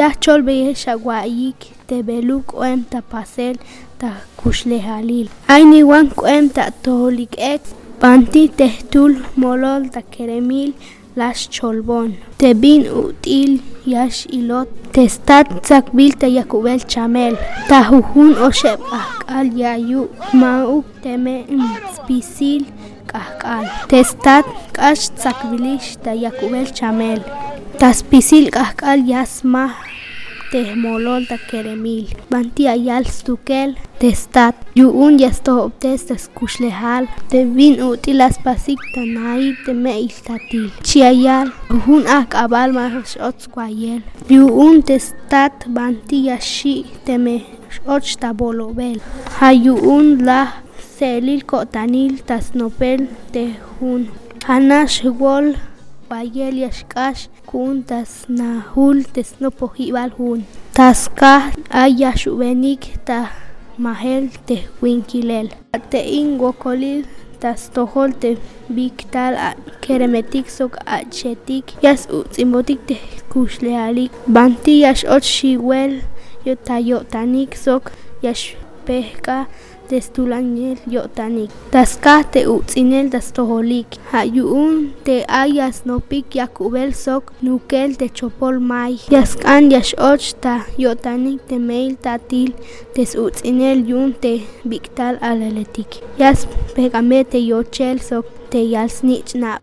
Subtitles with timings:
[0.00, 3.56] Yahchol beye shawayik te beluk oem ta pasel
[4.00, 5.26] ta kushle halil.
[5.54, 7.62] Aini wan koem ta toholik ek
[8.00, 10.70] panti tehtul molol ta keremil
[11.16, 12.14] las cholbon.
[12.38, 13.58] Te bin util
[13.94, 16.80] yash ilot testat zakbil ta yakubel
[23.10, 27.20] k'ajk'al testat k'ax tzakb'ilix tayakubel chamel.
[27.80, 29.72] Taspisil k'ajk'al yas maj
[30.50, 33.70] tehmolol takeremil manti ayal stukel
[34.02, 43.46] testat yu'un yastojo'ptes teskuxlejal teb'in u'tilas pasik tanail teme'il tatil chiayal ujun ajk'abal man xo'otz
[43.54, 44.02] wayel
[44.36, 48.98] yu'un testat banti yaxi' temej xo'och tabolob'el
[49.38, 50.50] jayu'un laj
[51.00, 53.44] Selil kotanil tas nopel te
[53.78, 54.02] hun.
[54.44, 55.46] Hanash wol
[56.10, 60.44] bayel yashkash kun tas nahul tes no pohibal hun.
[60.76, 61.32] Tas ka
[61.84, 63.18] ayashubenik ta
[63.78, 65.48] mahel te winkilel.
[65.90, 67.08] Te ingokolil
[67.40, 68.36] tas tohol te
[68.68, 69.40] biktal
[69.80, 73.00] keremetik sok achetik yas utzimotik te
[73.32, 74.12] kushlealik.
[74.28, 76.02] Banti yash ot shiwel
[76.44, 77.88] yotayotanik sok
[78.20, 78.50] yash
[78.84, 79.46] pehka
[79.90, 81.50] testulanyel yotanik.
[81.74, 83.98] Tas ka te utzinel tas toholik.
[84.12, 88.94] Hayuun te ayas nopik yakubel sok nukel te chopol mai.
[89.14, 92.52] Yaskan yash och ta yotanik te mail tatil
[92.94, 94.34] tes utzinel yun te
[94.70, 96.00] biktal alaletik.
[96.18, 96.46] Yas
[96.76, 99.58] pegame te yochel sok te yalsnich na.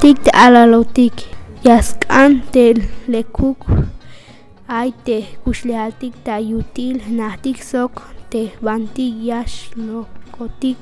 [0.00, 1.26] Tik te alalotik.
[1.66, 2.66] Yaskan te
[3.10, 3.58] lekuk
[4.68, 9.14] ay te kushlealtik ta yutil nahtik sok te bantik
[9.76, 10.78] lokotik.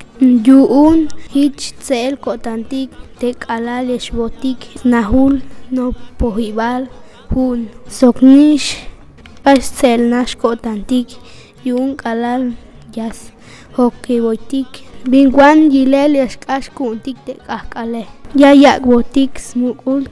[0.47, 4.59] Yuun hich tzel kotantik te kalal yeshbotik
[4.91, 5.85] nahul no
[6.17, 6.87] pohibal
[7.33, 7.59] hun
[7.99, 8.69] soknish
[9.45, 11.07] ash tzel nash kotantik
[11.67, 12.43] yun kalal
[12.97, 13.19] yas
[13.77, 14.69] hokeboitik
[15.11, 18.03] binwan yilel yashkash kuntik te kahkale
[18.41, 20.03] yayak botik smukul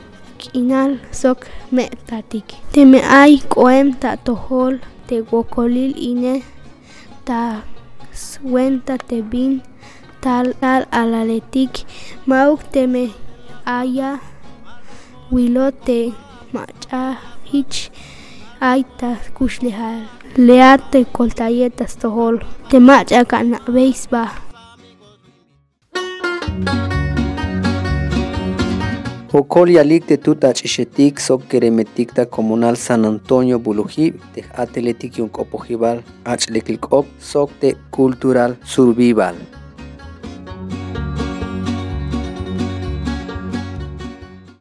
[0.54, 2.48] inal sok me tatik.
[2.74, 4.74] Teme ay koem ta tohol
[5.08, 6.36] te wokolil ine
[7.28, 7.42] ta
[8.14, 9.62] suenta te bin
[10.24, 11.74] tal al alaletik
[12.30, 13.06] mauk te me
[13.78, 14.12] aya
[15.34, 16.00] wilote
[16.54, 17.04] macha
[17.52, 17.80] hich
[18.72, 20.00] aita kushlehal
[20.48, 22.36] leate coltayetas tohol
[22.70, 24.24] te macha kana beisba.
[26.54, 26.93] thank you
[29.34, 36.04] Jocol yalik de tuta chishetik sok keremetikta comunal San Antonio Buluji de atletik yun kopojibal
[36.24, 39.34] achlequilcop sok de cultural survival.